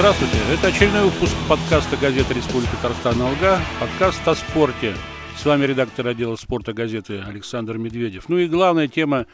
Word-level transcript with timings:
Здравствуйте, 0.00 0.38
это 0.50 0.68
очередной 0.68 1.04
выпуск 1.10 1.34
подкаста 1.46 1.94
газеты 1.98 2.32
«Республика 2.32 2.74
Татарстан 2.76 3.20
Алга», 3.20 3.60
подкаст 3.78 4.26
о 4.26 4.34
спорте. 4.34 4.94
С 5.36 5.44
вами 5.44 5.66
редактор 5.66 6.06
отдела 6.06 6.36
спорта 6.36 6.72
газеты 6.72 7.20
Александр 7.20 7.76
Медведев. 7.76 8.30
Ну 8.30 8.38
и 8.38 8.48
главная 8.48 8.88
тема 8.88 9.26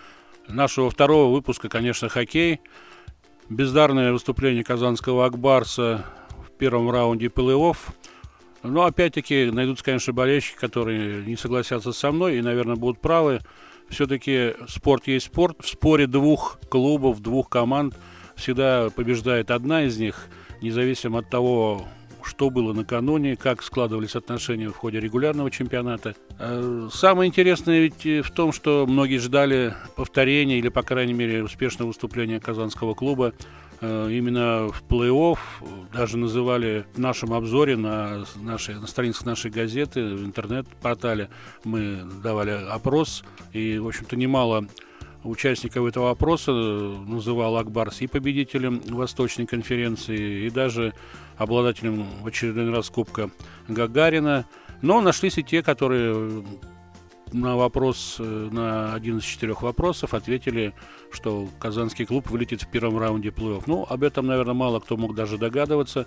нашего 0.48 0.90
второго 0.90 1.32
выпуска, 1.32 1.68
конечно, 1.68 2.08
хоккей. 2.08 2.60
Бездарное 3.48 4.12
выступление 4.12 4.64
казанского 4.64 5.26
Акбарса 5.26 6.04
в 6.44 6.58
первом 6.58 6.90
раунде 6.90 7.26
плей-офф. 7.26 7.76
Но 8.64 8.86
опять-таки 8.86 9.52
найдутся, 9.52 9.84
конечно, 9.84 10.12
болельщики, 10.12 10.56
которые 10.56 11.24
не 11.24 11.36
согласятся 11.36 11.92
со 11.92 12.10
мной 12.10 12.38
и, 12.38 12.42
наверное, 12.42 12.74
будут 12.74 13.00
правы. 13.00 13.38
Все-таки 13.88 14.54
спорт 14.66 15.06
есть 15.06 15.26
спорт. 15.26 15.58
В 15.60 15.68
споре 15.68 16.08
двух 16.08 16.58
клубов, 16.68 17.20
двух 17.20 17.48
команд 17.48 17.94
всегда 18.34 18.90
побеждает 18.90 19.52
одна 19.52 19.84
из 19.84 19.96
них, 19.96 20.26
независимо 20.60 21.20
от 21.20 21.30
того, 21.30 21.84
что 22.22 22.50
было 22.50 22.72
накануне, 22.72 23.36
как 23.36 23.62
складывались 23.62 24.16
отношения 24.16 24.68
в 24.68 24.76
ходе 24.76 24.98
регулярного 24.98 25.50
чемпионата. 25.50 26.14
Э, 26.38 26.88
самое 26.92 27.28
интересное 27.28 27.80
ведь 27.80 28.26
в 28.26 28.30
том, 28.32 28.52
что 28.52 28.84
многие 28.88 29.18
ждали 29.18 29.74
повторения 29.94 30.58
или, 30.58 30.68
по 30.68 30.82
крайней 30.82 31.14
мере, 31.14 31.44
успешного 31.44 31.88
выступления 31.88 32.40
казанского 32.40 32.94
клуба 32.94 33.32
Э, 33.80 34.08
именно 34.10 34.68
в 34.68 34.82
плей-офф, 34.88 35.38
даже 35.92 36.16
называли 36.16 36.86
в 36.94 36.98
нашем 36.98 37.34
обзоре 37.34 37.76
на, 37.76 38.24
нашей, 38.36 38.76
на 38.76 38.86
страницах 38.86 39.26
нашей 39.26 39.50
газеты, 39.50 40.02
в 40.02 40.24
интернет-портале 40.24 41.28
мы 41.64 42.02
давали 42.22 42.52
опрос, 42.70 43.22
и, 43.52 43.78
в 43.78 43.86
общем-то, 43.86 44.16
немало 44.16 44.66
участников 45.26 45.86
этого 45.86 46.10
опроса 46.10 46.52
называл 46.52 47.56
Акбарс 47.56 48.00
и 48.00 48.06
победителем 48.06 48.80
Восточной 48.88 49.46
конференции, 49.46 50.46
и 50.46 50.50
даже 50.50 50.94
обладателем 51.36 52.06
в 52.22 52.26
очередной 52.26 52.70
раз 52.70 52.90
Кубка 52.90 53.30
Гагарина. 53.68 54.46
Но 54.82 55.00
нашлись 55.00 55.38
и 55.38 55.42
те, 55.42 55.62
которые 55.62 56.44
на 57.32 57.56
вопрос, 57.56 58.16
э, 58.18 58.48
на 58.52 58.94
один 58.94 59.18
из 59.18 59.24
четырех 59.24 59.62
вопросов 59.62 60.14
ответили, 60.14 60.74
что 61.10 61.48
казанский 61.58 62.06
клуб 62.06 62.30
вылетит 62.30 62.62
в 62.62 62.68
первом 62.68 62.98
раунде 62.98 63.30
плей-офф. 63.30 63.64
Ну, 63.66 63.86
об 63.88 64.02
этом, 64.02 64.26
наверное, 64.26 64.54
мало 64.54 64.80
кто 64.80 64.96
мог 64.96 65.14
даже 65.14 65.38
догадываться. 65.38 66.06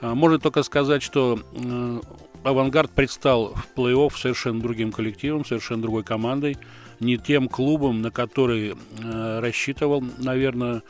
А, 0.00 0.14
можно 0.14 0.38
только 0.38 0.62
сказать, 0.62 1.02
что 1.02 1.40
э, 1.52 2.00
«Авангард» 2.42 2.90
предстал 2.90 3.54
в 3.54 3.78
плей-офф 3.78 4.16
совершенно 4.16 4.60
другим 4.60 4.92
коллективом, 4.92 5.44
совершенно 5.44 5.82
другой 5.82 6.04
командой, 6.04 6.56
не 7.00 7.18
тем 7.18 7.48
клубом, 7.48 8.02
на 8.02 8.10
который 8.10 8.74
э, 8.74 9.40
рассчитывал, 9.40 10.04
наверное, 10.18 10.82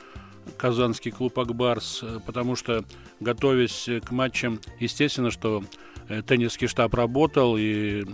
казанский 0.56 1.10
клуб 1.10 1.38
«Акбарс», 1.38 2.04
потому 2.26 2.56
что, 2.56 2.84
готовясь 3.20 3.88
к 4.04 4.10
матчам, 4.10 4.60
естественно, 4.78 5.30
что 5.30 5.62
Э, 6.10 6.22
теннисский 6.22 6.66
штаб 6.66 6.92
работал 6.94 7.56
и 7.56 8.04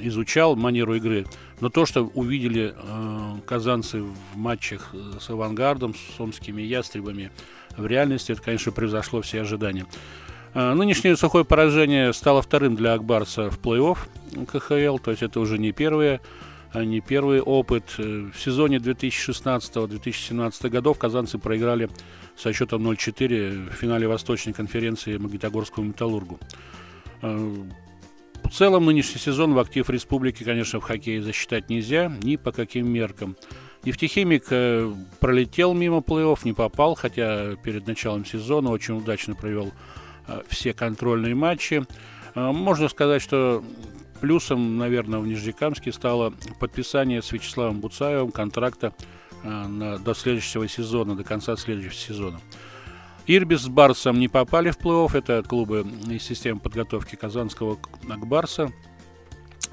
изучал 0.00 0.56
манеру 0.56 0.94
игры. 0.94 1.26
Но 1.60 1.68
то, 1.68 1.84
что 1.84 2.04
увидели 2.14 2.74
э, 2.74 3.34
казанцы 3.44 4.00
в 4.00 4.36
матчах 4.36 4.94
с 5.20 5.28
«Авангардом», 5.28 5.94
с 5.94 6.18
омскими 6.18 6.62
«Ястребами», 6.62 7.30
в 7.76 7.86
реальности 7.86 8.32
это, 8.32 8.40
конечно, 8.40 8.72
превзошло 8.72 9.20
все 9.20 9.42
ожидания. 9.42 9.84
Э, 10.54 10.72
нынешнее 10.72 11.14
сухое 11.14 11.44
поражение 11.44 12.14
стало 12.14 12.40
вторым 12.40 12.74
для 12.74 12.94
Акбарса 12.94 13.50
в 13.50 13.58
плей-офф 13.58 13.98
КХЛ, 14.46 14.96
то 14.96 15.10
есть 15.10 15.22
это 15.22 15.38
уже 15.38 15.58
не 15.58 15.72
первое 15.72 16.22
не 16.80 17.00
первый 17.00 17.40
опыт. 17.40 17.84
Э, 17.98 18.30
в 18.32 18.40
сезоне 18.40 18.78
2016-2017 18.78 20.68
годов 20.70 20.98
казанцы 20.98 21.38
проиграли 21.38 21.88
со 22.36 22.52
счетом 22.52 22.86
0-4 22.88 23.70
в 23.70 23.74
финале 23.74 24.08
Восточной 24.08 24.52
конференции 24.52 25.16
Магнитогорскому 25.16 25.88
металлургу. 25.88 26.40
Э, 27.20 27.54
в 28.44 28.50
целом 28.50 28.86
нынешний 28.86 29.20
сезон 29.20 29.54
в 29.54 29.58
актив 29.58 29.88
республики, 29.88 30.44
конечно, 30.44 30.80
в 30.80 30.84
хоккее 30.84 31.22
засчитать 31.22 31.70
нельзя, 31.70 32.12
ни 32.22 32.36
по 32.36 32.52
каким 32.52 32.90
меркам. 32.90 33.36
Нефтехимик 33.84 34.46
э, 34.50 34.92
пролетел 35.20 35.74
мимо 35.74 35.98
плей-офф, 35.98 36.40
не 36.44 36.52
попал, 36.52 36.94
хотя 36.94 37.56
перед 37.56 37.86
началом 37.86 38.24
сезона 38.24 38.70
очень 38.70 38.96
удачно 38.96 39.34
провел 39.34 39.72
все 40.46 40.72
контрольные 40.72 41.34
матчи. 41.34 41.84
Можно 42.36 42.88
сказать, 42.88 43.20
что 43.20 43.64
плюсом, 44.22 44.78
наверное, 44.78 45.18
в 45.18 45.26
Нижнекамске 45.26 45.92
стало 45.92 46.32
подписание 46.60 47.22
с 47.22 47.32
Вячеславом 47.32 47.80
Буцаевым 47.80 48.30
контракта 48.30 48.94
до 49.42 50.14
следующего 50.14 50.68
сезона, 50.68 51.16
до 51.16 51.24
конца 51.24 51.56
следующего 51.56 51.92
сезона. 51.92 52.40
Ирбис 53.26 53.62
с 53.62 53.68
Барсом 53.68 54.20
не 54.20 54.28
попали 54.28 54.70
в 54.70 54.78
плей-офф. 54.78 55.18
Это 55.18 55.42
клубы 55.42 55.84
из 56.08 56.22
системы 56.22 56.60
подготовки 56.60 57.16
Казанского 57.16 57.78
Акбарса. 58.08 58.70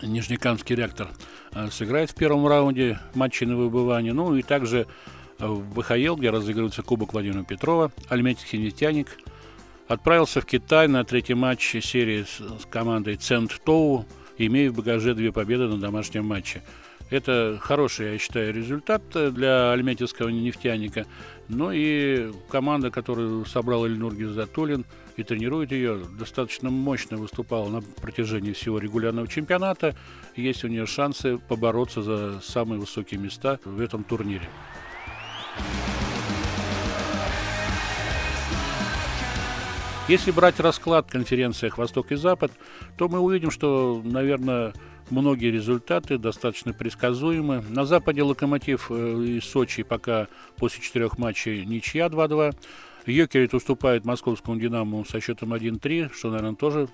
Нижнекамский 0.02 0.76
реактор 0.76 1.10
э, 1.52 1.70
сыграет 1.70 2.10
в 2.10 2.16
первом 2.16 2.48
раунде 2.48 3.00
матчей 3.14 3.46
на 3.46 3.56
выбывание. 3.56 4.14
Ну 4.14 4.36
и 4.36 4.42
также 4.42 4.88
э, 5.38 5.46
в 5.46 5.80
ВХЛ, 5.80 6.16
где 6.16 6.32
разыгрывается 6.32 6.82
Кубок 6.82 7.14
Владимира 7.14 7.44
Петрова, 7.44 7.92
Альметьевский 8.10 8.58
нефтяник 8.58 9.10
отправился 9.88 10.42
в 10.42 10.46
Китай 10.46 10.88
на 10.88 11.04
третий 11.04 11.36
матч 11.36 11.76
серии 11.84 12.24
с 12.24 12.66
командой 12.70 13.16
Цент 13.16 13.60
Тоу, 13.64 14.06
имея 14.48 14.72
в 14.72 14.76
багаже 14.76 15.14
две 15.14 15.32
победы 15.32 15.68
на 15.68 15.78
домашнем 15.78 16.26
матче. 16.26 16.64
Это 17.10 17.58
хороший, 17.60 18.14
я 18.14 18.18
считаю, 18.20 18.54
результат 18.54 19.02
для 19.14 19.72
альметьевского 19.72 20.30
нефтяника. 20.30 21.06
Ну 21.48 21.72
и 21.72 22.32
команда, 22.50 22.92
которую 22.92 23.46
собрал 23.46 23.86
Ильнур 23.86 24.14
Гизатуллин 24.16 24.86
и 25.18 25.24
тренирует 25.24 25.72
ее, 25.72 26.02
достаточно 26.20 26.70
мощно 26.70 27.18
выступала 27.18 27.68
на 27.70 27.82
протяжении 27.82 28.54
всего 28.54 28.78
регулярного 28.78 29.28
чемпионата. 29.28 29.96
Есть 30.36 30.64
у 30.64 30.68
нее 30.68 30.86
шансы 30.86 31.40
побороться 31.40 32.04
за 32.04 32.40
самые 32.42 32.80
высокие 32.80 33.20
места 33.20 33.60
в 33.66 33.82
этом 33.82 34.04
турнире. 34.04 34.48
Если 40.10 40.32
брать 40.32 40.60
расклад 40.60 41.06
конференциях 41.06 41.78
«Восток» 41.78 42.12
и 42.12 42.16
«Запад», 42.16 42.52
то 42.98 43.08
мы 43.08 43.20
увидим, 43.20 43.52
что, 43.52 44.02
наверное, 44.04 44.74
многие 45.12 45.52
результаты 45.52 46.18
достаточно 46.18 46.74
предсказуемы. 46.74 47.64
На 47.70 47.86
Западе 47.86 48.24
«Локомотив» 48.24 48.90
э, 48.90 48.94
из 48.96 49.44
Сочи 49.44 49.84
пока 49.84 50.26
после 50.58 50.82
четырех 50.82 51.20
матчей 51.20 51.64
ничья 51.64 52.08
2-2. 52.08 52.56
Йокерит 53.06 53.54
уступает 53.54 54.04
московскому 54.04 54.60
«Динаму» 54.60 55.06
со 55.06 55.22
счетом 55.22 55.54
1-3, 55.54 56.12
что, 56.12 56.32
наверное, 56.32 56.56
тоже 56.56 56.90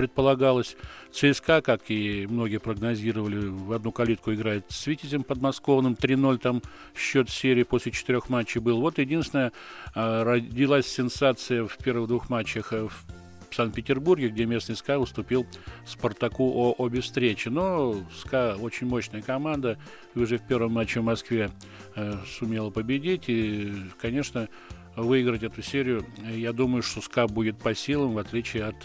предполагалось. 0.00 0.78
ЦСКА, 1.12 1.60
как 1.60 1.90
и 1.90 2.26
многие 2.26 2.58
прогнозировали, 2.58 3.48
в 3.48 3.70
одну 3.70 3.92
калитку 3.92 4.32
играет 4.32 4.64
с 4.70 4.86
Витязем 4.86 5.24
подмосковным. 5.24 5.92
3-0 5.92 6.38
там 6.38 6.62
счет 6.96 7.28
серии 7.28 7.64
после 7.64 7.92
четырех 7.92 8.30
матчей 8.30 8.62
был. 8.62 8.80
Вот 8.80 8.96
единственное, 8.96 9.52
а, 9.94 10.24
родилась 10.24 10.86
сенсация 10.86 11.66
в 11.66 11.76
первых 11.76 12.08
двух 12.08 12.30
матчах 12.30 12.72
э, 12.72 12.88
в 12.88 13.54
Санкт-Петербурге, 13.54 14.28
где 14.28 14.46
местный 14.46 14.74
СКА 14.74 14.98
уступил 14.98 15.46
Спартаку 15.86 16.44
о 16.44 16.72
обе 16.78 17.02
встречи. 17.02 17.48
Но 17.48 17.94
СКА 18.24 18.56
очень 18.58 18.86
мощная 18.86 19.20
команда, 19.20 19.76
уже 20.14 20.38
в 20.38 20.46
первом 20.46 20.72
матче 20.72 21.00
в 21.00 21.04
Москве 21.04 21.50
э, 21.94 22.14
сумела 22.38 22.70
победить. 22.70 23.24
И, 23.26 23.70
конечно, 24.00 24.48
выиграть 24.96 25.42
эту 25.42 25.62
серию, 25.62 26.04
я 26.28 26.52
думаю, 26.52 26.82
что 26.82 27.00
СКА 27.00 27.26
будет 27.26 27.58
по 27.58 27.74
силам, 27.74 28.14
в 28.14 28.18
отличие 28.18 28.64
от 28.64 28.76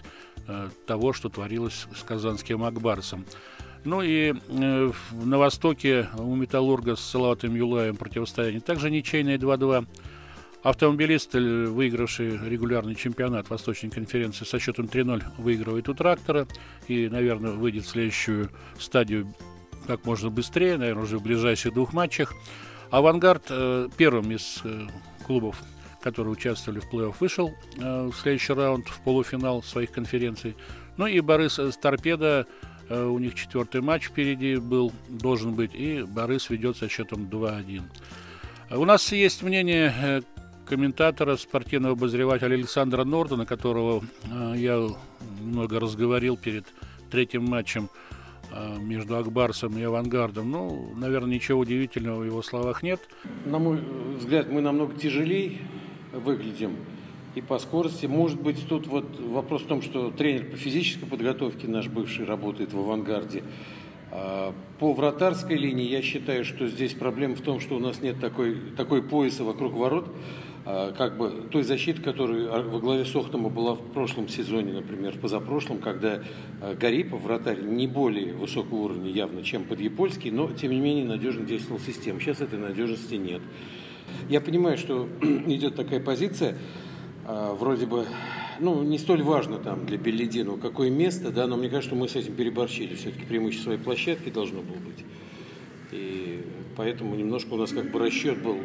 Э, 0.48 0.70
того, 0.86 1.12
что 1.12 1.30
творилось 1.30 1.88
с 1.96 2.04
казанским 2.04 2.64
Ак 2.64 2.78
Барсом. 2.78 3.26
Ну 3.84 4.04
и 4.04 4.32
э, 4.48 4.92
на 5.12 5.38
Востоке 5.40 6.08
у 6.20 6.36
Металлурга 6.36 6.96
с 6.96 7.00
Салаватом 7.00 7.56
Юлаем 7.56 7.96
противостояние 7.96 8.62
также 8.62 8.92
ничейное 8.92 9.40
2-2. 9.40 9.88
Автомобилист, 10.62 11.34
э, 11.34 11.40
выигравший 11.66 12.38
регулярный 12.48 12.94
чемпионат 12.94 13.50
Восточной 13.50 13.90
конференции 13.90 14.46
со 14.46 14.60
счетом 14.60 14.86
3-0, 14.86 15.24
выигрывает 15.40 15.90
у 15.90 15.96
трактора 15.96 16.48
и, 16.88 17.10
наверное, 17.10 17.54
выйдет 17.54 17.86
в 17.86 17.90
следующую 17.90 18.52
стадию 18.78 19.34
как 19.88 20.06
можно 20.06 20.30
быстрее, 20.30 20.78
наверное, 20.78 21.04
уже 21.04 21.18
в 21.18 21.24
ближайших 21.24 21.74
двух 21.74 21.92
матчах. 21.92 22.36
Авангард 22.92 23.46
э, 23.50 23.90
первым 23.98 24.32
из 24.32 24.62
э, 24.64 24.88
клубов 25.26 25.60
которые 26.06 26.34
участвовали 26.34 26.80
в 26.80 26.94
плей-офф, 26.94 27.16
вышел 27.20 27.56
э, 27.80 28.10
в 28.14 28.16
следующий 28.16 28.54
раунд, 28.54 28.88
в 28.88 29.02
полуфинал 29.02 29.64
своих 29.64 29.92
конференций. 29.92 30.56
Ну 30.98 31.08
и 31.08 31.20
Борис 31.20 31.58
с 31.58 31.76
Торпедо, 31.78 32.46
э, 32.90 33.04
у 33.04 33.18
них 33.18 33.34
четвертый 33.34 33.82
матч 33.82 34.04
впереди 34.04 34.58
был, 34.58 34.94
должен 35.10 35.56
быть, 35.56 35.74
и 35.74 36.04
Борис 36.04 36.52
ведет 36.52 36.78
со 36.78 36.88
счетом 36.90 37.24
2-1. 37.24 37.82
У 38.70 38.86
нас 38.86 39.12
есть 39.12 39.42
мнение 39.42 39.92
э, 40.00 40.22
комментатора, 40.68 41.38
спортивного 41.38 41.94
обозревателя 41.94 42.54
Александра 42.54 43.04
Нордена, 43.04 43.48
которого 43.48 44.04
э, 44.32 44.54
я 44.58 44.88
много 45.42 45.80
разговорил 45.80 46.38
перед 46.38 46.66
третьим 47.10 47.46
матчем 47.46 47.90
э, 48.52 48.78
между 48.78 49.18
Акбарсом 49.18 49.76
и 49.76 49.82
Авангардом. 49.82 50.52
Ну, 50.52 50.94
наверное, 50.96 51.34
ничего 51.34 51.62
удивительного 51.62 52.20
в 52.20 52.26
его 52.26 52.44
словах 52.44 52.84
нет. 52.84 53.00
На 53.46 53.58
мой 53.58 53.80
взгляд, 54.20 54.52
мы 54.52 54.62
намного 54.62 54.94
тяжелее 54.94 55.58
выглядим. 56.20 56.76
и 57.36 57.42
по 57.42 57.60
скорости. 57.60 58.06
Может 58.06 58.42
быть, 58.42 58.66
тут 58.68 58.88
вот 58.88 59.20
вопрос 59.20 59.64
в 59.64 59.68
том, 59.68 59.82
что 59.82 60.10
тренер 60.10 60.52
по 60.52 60.56
физической 60.56 61.06
подготовке 61.06 61.68
наш 61.68 61.90
бывший 61.90 62.26
работает 62.26 62.72
в 62.72 62.80
«Авангарде». 62.80 63.44
А 64.12 64.54
по 64.80 64.94
вратарской 64.94 65.58
линии 65.58 65.90
я 65.90 66.02
считаю, 66.02 66.46
что 66.46 66.68
здесь 66.68 66.94
проблема 66.94 67.36
в 67.36 67.42
том, 67.42 67.60
что 67.60 67.76
у 67.76 67.80
нас 67.80 68.02
нет 68.02 68.22
такой, 68.22 68.56
такой 68.78 69.04
пояса 69.04 69.44
вокруг 69.44 69.74
ворот, 69.74 70.08
а, 70.66 70.94
как 70.94 71.18
бы 71.18 71.48
той 71.52 71.64
защиты, 71.64 72.02
которая 72.02 72.64
во 72.64 72.80
главе 72.80 73.06
Сохтома 73.06 73.50
была 73.50 73.76
в 73.76 73.82
прошлом 73.92 74.28
сезоне, 74.30 74.74
например, 74.74 75.14
в 75.18 75.20
позапрошлом, 75.20 75.80
когда 75.80 76.24
а, 76.62 76.76
Гарипов, 76.76 77.22
вратарь, 77.22 77.62
не 77.62 77.88
более 77.88 78.34
высокого 78.34 78.78
уровня 78.80 79.12
явно, 79.12 79.44
чем 79.44 79.66
подъепольский, 79.66 80.32
но, 80.32 80.50
тем 80.52 80.72
не 80.72 80.80
менее, 80.80 81.06
надежно 81.06 81.46
действовал 81.46 81.80
система. 81.80 82.20
Сейчас 82.20 82.42
этой 82.42 82.58
надежности 82.58 83.16
нет. 83.16 83.42
Я 84.30 84.42
понимаю, 84.42 84.78
что 84.78 85.08
идет 85.22 85.76
такая 85.76 86.00
позиция, 86.00 86.58
вроде 87.26 87.86
бы 87.86 88.06
ну, 88.60 88.84
не 88.84 88.98
столь 88.98 89.24
важно 89.24 89.58
там 89.58 89.86
для 89.86 89.98
Беллидинова, 89.98 90.58
какое 90.58 90.90
место, 90.90 91.32
да, 91.32 91.48
но 91.48 91.58
мне 91.58 91.70
кажется, 91.70 91.90
что 91.90 91.96
мы 91.96 92.08
с 92.08 92.16
этим 92.16 92.36
переборщили. 92.36 92.96
Все-таки 92.96 93.26
преимущество 93.26 93.72
своей 93.72 93.80
площадки 93.80 94.30
должно 94.30 94.62
было 94.62 94.78
быть. 94.78 95.06
И 95.92 96.46
поэтому 96.76 97.16
немножко 97.16 97.54
у 97.54 97.58
нас 97.58 97.72
как 97.72 97.92
бы 97.92 98.00
расчет 98.00 98.42
был 98.42 98.58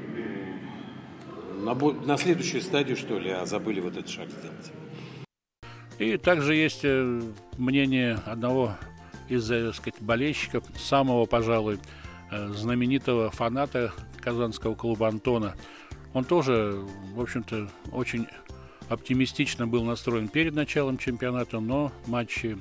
на, 1.61 1.75
на 1.75 2.17
следующую 2.17 2.63
стадию, 2.63 2.97
что 2.97 3.19
ли, 3.19 3.31
а 3.31 3.47
забыли 3.47 3.81
вот 3.81 3.97
этот 3.97 4.09
шаг 4.09 4.29
сделать. 4.29 4.73
И 5.99 6.17
также 6.17 6.55
есть 6.55 6.81
э, 6.83 7.21
мнение 7.59 8.19
одного 8.25 8.77
из, 9.29 9.49
так 9.49 9.59
э, 9.59 9.73
сказать, 9.75 10.01
болельщиков, 10.01 10.65
самого, 10.77 11.27
пожалуй, 11.27 11.79
э, 12.31 12.49
знаменитого 12.55 13.31
фаната 13.31 13.93
казанского 14.21 14.75
клуба 14.75 15.09
«Антона». 15.09 15.55
Он 16.13 16.25
тоже, 16.25 16.85
в 17.15 17.21
общем-то, 17.21 17.71
очень 17.93 18.27
оптимистично 18.89 19.67
был 19.67 19.85
настроен 19.85 20.29
перед 20.29 20.55
началом 20.55 20.99
чемпионата, 20.99 21.61
но 21.61 21.93
матчи 22.07 22.59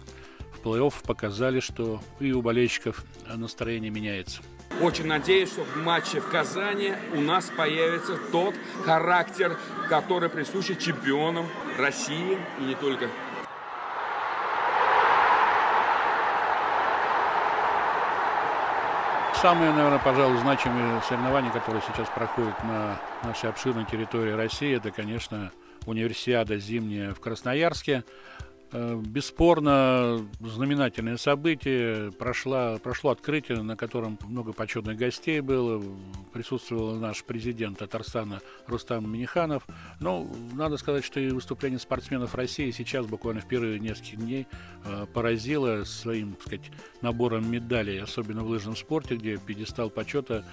в 0.54 0.66
плей-офф 0.66 0.94
показали, 1.04 1.60
что 1.60 2.02
и 2.20 2.32
у 2.32 2.42
болельщиков 2.42 3.04
настроение 3.36 3.90
меняется. 3.90 4.42
Очень 4.82 5.08
надеюсь, 5.08 5.50
что 5.50 5.64
в 5.64 5.78
матче 5.78 6.22
в 6.22 6.30
Казани 6.30 6.94
у 7.16 7.22
нас 7.22 7.52
появится 7.56 8.18
тот 8.32 8.54
характер, 8.86 9.58
который 9.90 10.30
присущий 10.30 10.76
чемпионам 10.76 11.48
России 11.78 12.38
и 12.60 12.64
не 12.64 12.76
только. 12.76 13.10
Самые, 19.42 19.72
наверное, 19.72 20.00
пожалуй, 20.00 20.38
значимые 20.40 21.02
соревнования, 21.08 21.50
которые 21.50 21.82
сейчас 21.88 22.10
проходят 22.10 22.62
на 22.66 23.00
нашей 23.24 23.50
обширной 23.50 23.86
территории 23.86 24.32
России, 24.32 24.76
это, 24.76 24.92
конечно, 24.92 25.52
универсиада 25.86 26.58
зимняя 26.58 27.14
в 27.14 27.22
Красноярске. 27.22 28.04
Э, 28.72 29.02
бесспорно, 29.04 30.24
знаменательное 30.40 31.18
событие. 31.18 32.12
Прошло, 32.12 32.78
прошло 32.82 33.12
открытие, 33.12 33.64
на 33.64 33.76
котором 33.76 34.20
много 34.28 34.54
почетных 34.54 34.96
гостей 34.96 35.42
было. 35.42 35.84
Присутствовал 36.34 36.96
наш 36.96 37.24
президент 37.24 37.80
Татарстана 37.80 38.42
Рустам 38.68 39.12
Миниханов. 39.12 39.66
Ну, 40.00 40.30
надо 40.54 40.78
сказать, 40.78 41.04
что 41.04 41.20
и 41.20 41.32
выступление 41.32 41.80
спортсменов 41.80 42.36
России 42.36 42.70
сейчас, 42.70 43.08
буквально 43.08 43.42
в 43.42 43.48
первые 43.48 43.80
несколько 43.80 44.18
дней, 44.18 44.46
э, 44.86 45.08
поразило 45.12 45.84
своим, 45.84 46.34
так 46.34 46.42
сказать, 46.44 46.72
набором 47.02 47.50
медалей, 47.50 48.00
особенно 48.00 48.44
в 48.44 48.50
лыжном 48.50 48.76
спорте, 48.76 49.16
где 49.16 49.38
пьедестал 49.38 49.90
почета 49.90 50.46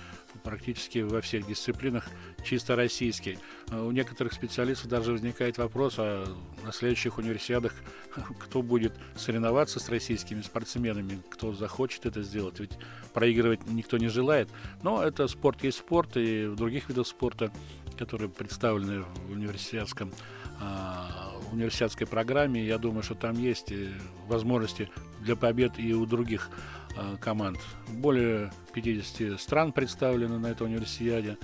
практически 0.43 1.01
во 1.01 1.21
всех 1.21 1.47
дисциплинах 1.47 2.07
чисто 2.45 2.77
российский. 2.77 3.39
А 3.71 3.83
у 3.83 3.91
некоторых 3.91 4.33
специалистов 4.33 4.89
даже 4.89 5.13
возникает 5.13 5.59
вопрос, 5.59 5.95
а 5.99 6.27
на 6.65 6.73
следующих 6.73 7.19
универсиадах 7.19 7.73
кто 8.41 8.63
будет 8.63 8.93
соревноваться 9.17 9.81
с 9.81 9.89
российскими 9.89 10.43
спортсменами, 10.43 11.21
кто 11.31 11.53
захочет 11.55 12.07
это 12.07 12.23
сделать, 12.23 12.61
ведь 12.61 12.79
проигрывать 13.13 13.67
никто 13.67 13.99
не 13.99 14.09
желает. 14.09 14.49
Но 14.83 15.03
это 15.03 15.29
спорт 15.29 15.63
есть 15.65 15.79
спорт, 15.79 16.17
и 16.17 16.47
в 16.47 16.57
других 16.57 16.89
видах 16.89 17.07
спорта, 17.07 17.51
которые 17.99 18.29
представлены 18.29 19.03
в 19.03 19.33
университетском 19.33 20.13
а, 20.61 21.35
университетской 21.53 22.07
программе, 22.07 22.65
я 22.65 22.79
думаю, 22.79 23.03
что 23.03 23.15
там 23.15 23.39
есть 23.39 23.73
э, 23.73 23.93
возможности 24.27 24.91
для 25.21 25.37
побед 25.37 25.79
и 25.79 25.93
у 25.93 26.07
других 26.07 26.51
Э, 26.51 26.86
команд. 27.21 27.59
Более 27.89 28.53
50 28.75 29.41
стран 29.41 29.73
представлены 29.73 30.39
на 30.39 30.49
этой 30.49 30.67
универсиаде. 30.67 31.39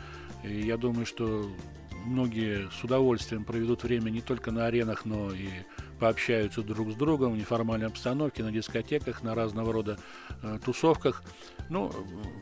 И 0.45 0.61
я 0.63 0.77
думаю, 0.77 1.07
что 1.07 1.49
многие 2.05 2.69
с 2.71 2.85
удовольствием 2.85 3.45
проведут 3.45 3.85
время 3.85 4.11
не 4.11 4.21
только 4.21 4.51
на 4.51 4.67
аренах, 4.67 5.05
но 5.05 5.31
и 5.33 5.49
пообщаются 6.03 6.63
друг 6.63 6.91
с 6.91 6.97
другом 6.97 7.35
в 7.35 7.37
неформальной 7.37 7.87
обстановке, 7.87 8.43
на 8.43 8.51
дискотеках, 8.51 9.23
на 9.23 9.37
разного 9.37 9.73
рода 9.73 9.99
э, 10.43 10.59
тусовках. 10.65 11.23
Ну, 11.69 11.93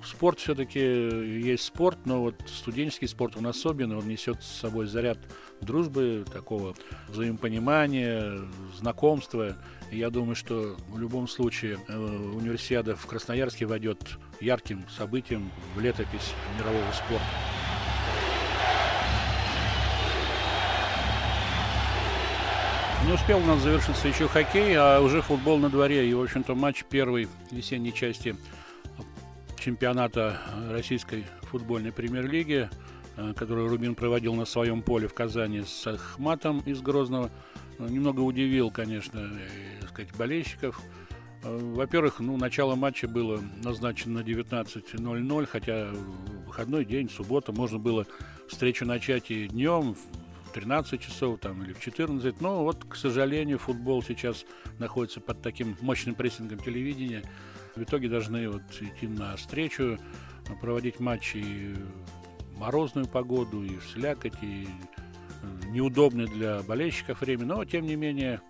спорт 0.03 0.39
все-таки 0.39 0.81
есть 0.81 1.65
спорт, 1.65 1.99
но 2.07 2.23
вот 2.23 2.37
студенческий 2.47 3.07
спорт, 3.07 3.37
он 3.37 3.47
особенный, 3.47 3.99
он 3.99 4.09
несет 4.09 4.43
с 4.43 4.47
собой 4.47 4.87
заряд 4.87 5.19
дружбы, 5.61 6.25
такого 6.33 6.75
взаимопонимания, 7.09 8.39
знакомства. 8.79 9.55
Я 9.93 10.09
думаю, 10.09 10.37
что 10.37 10.77
в 10.89 10.99
любом 10.99 11.29
случае 11.29 11.79
э, 11.87 11.99
универсиада 11.99 12.97
в 12.97 13.05
Красноярске 13.05 13.67
войдет 13.67 13.99
ярким 14.41 14.87
событием 14.89 15.51
в 15.77 15.81
летопись 15.81 16.33
мирового 16.59 16.91
спорта. 16.93 17.60
Не 23.11 23.15
успел 23.15 23.39
у 23.39 23.45
нас 23.45 23.61
завершиться 23.61 24.07
еще 24.07 24.29
хоккей, 24.29 24.73
а 24.77 25.01
уже 25.01 25.21
футбол 25.21 25.59
на 25.59 25.69
дворе. 25.69 26.09
И, 26.09 26.15
в 26.15 26.23
общем-то, 26.23 26.55
матч 26.55 26.85
первой 26.85 27.27
весенней 27.51 27.93
части 27.93 28.37
чемпионата 29.59 30.41
Российской 30.71 31.27
футбольной 31.43 31.91
премьер-лиги, 31.91 32.71
э, 33.17 33.35
который 33.35 33.67
Рубин 33.67 33.97
проводил 33.97 34.35
на 34.35 34.45
своем 34.45 34.81
поле 34.81 35.09
в 35.09 35.15
Казани 35.15 35.63
с 35.63 35.89
Ахматом 35.89 36.61
из 36.61 36.83
Грозного, 36.83 37.33
э, 37.81 37.89
немного 37.89 38.21
удивил, 38.21 38.71
конечно, 38.71 39.19
и, 39.19 39.87
сказать, 39.89 40.15
болельщиков. 40.17 40.81
Э, 41.43 41.59
во-первых, 41.61 42.21
ну, 42.21 42.37
начало 42.37 42.77
матча 42.77 43.09
было 43.09 43.41
назначено 43.65 44.21
на 44.21 44.25
19.00, 44.25 45.47
хотя 45.47 45.89
выходной 46.47 46.85
день, 46.85 47.11
суббота, 47.11 47.51
можно 47.51 47.81
было 47.81 48.07
встречу 48.49 48.87
начать 48.87 49.33
и 49.33 49.49
днем, 49.49 49.97
13 50.53 51.01
часов 51.01 51.41
там, 51.41 51.63
или 51.63 51.73
в 51.73 51.81
14. 51.81 52.41
Но 52.41 52.65
вот, 52.65 52.85
к 52.85 52.97
сожалению, 52.97 53.59
футбол 53.59 54.03
сейчас 54.03 54.45
находится 54.79 55.21
под 55.21 55.43
таким 55.43 55.77
мощным 55.81 56.15
прессингом 56.15 56.59
телевидения. 56.59 57.23
В 57.77 57.83
итоге 57.83 58.09
должны 58.09 58.49
вот 58.49 58.63
идти 58.81 59.07
на 59.07 59.37
встречу, 59.37 59.99
проводить 60.61 61.01
матчи 61.01 61.37
и 61.37 61.75
в 62.55 62.59
морозную 62.59 63.07
погоду, 63.07 63.63
и 63.63 63.77
в 63.77 63.85
слякоть, 63.85 64.35
и 64.43 64.67
э, 64.67 65.67
неудобное 65.69 66.27
для 66.27 66.61
болельщиков 66.63 67.21
время. 67.21 67.47
Но, 67.47 67.65
тем 67.65 67.87
не 67.87 67.97
менее, 67.97 68.41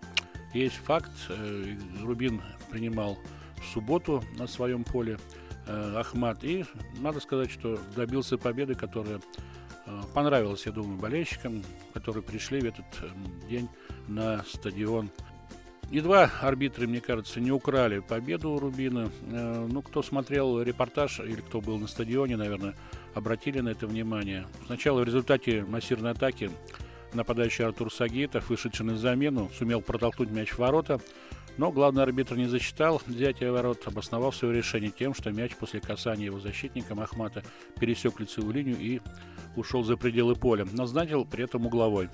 есть 0.55 0.77
факт. 0.77 1.11
Э, 1.29 1.77
Рубин 2.03 2.41
принимал 2.71 3.19
в 3.57 3.73
субботу 3.73 4.23
на 4.39 4.47
своем 4.47 4.85
поле 4.85 5.19
э, 5.67 5.95
Ахмат. 5.97 6.43
И 6.45 6.65
надо 6.99 7.21
сказать, 7.21 7.51
что 7.51 7.79
добился 7.95 8.39
победы, 8.39 8.75
которая 8.75 9.21
понравилось, 10.15 10.67
я 10.67 10.73
думаю, 10.73 10.99
болельщикам, 10.99 11.63
которые 11.95 12.23
пришли 12.23 12.61
в 12.61 12.65
этот 12.65 12.87
эм, 13.03 13.49
день 13.49 13.69
на 14.09 14.45
стадион. 14.45 15.11
И 15.91 16.01
два 16.01 16.31
арбитра, 16.41 16.87
мне 16.87 17.01
кажется, 17.01 17.41
не 17.41 17.51
украли 17.51 17.99
победу 17.99 18.51
у 18.51 18.59
Рубина. 18.59 19.11
Э, 19.23 19.67
ну, 19.69 19.83
кто 19.83 20.03
смотрел 20.03 20.63
репортаж 20.63 21.21
или 21.21 21.41
кто 21.41 21.61
был 21.61 21.79
на 21.79 21.89
стадионе, 21.89 22.37
наверное, 22.37 22.77
обратили 23.15 23.61
на 23.61 23.71
это 23.71 23.87
внимание. 23.87 24.47
Сначала 24.67 25.01
в 25.01 25.05
результате 25.05 25.65
массированной 25.65 26.13
атаки 26.13 26.51
нападающий 27.13 27.65
Артур 27.65 27.93
Сагитов, 27.93 28.51
вышедший 28.51 28.87
на 28.87 28.97
замену, 28.97 29.51
сумел 29.59 29.81
протолкнуть 29.81 30.31
мяч 30.31 30.51
в 30.51 30.59
ворота. 30.59 31.01
Но 31.61 31.71
главный 31.71 32.03
арбитр 32.03 32.37
не 32.37 32.47
засчитал 32.47 33.03
взятие 33.07 33.53
ворот, 33.53 33.87
обосновав 33.87 34.35
свое 34.35 34.57
решение 34.57 34.91
тем, 34.91 35.13
что 35.13 35.31
мяч 35.31 35.55
после 35.57 35.79
касания 35.79 36.25
его 36.25 36.41
защитником 36.41 37.01
Ахмата 37.01 37.43
пересек 37.79 38.19
лицевую 38.19 38.55
линию 38.55 38.79
и 38.81 39.03
ушел 39.57 39.85
за 39.85 39.99
пределы 39.99 40.37
поля. 40.37 40.67
Назначил 40.73 41.27
при 41.27 41.45
этом 41.45 41.67
угловой. 41.67 42.09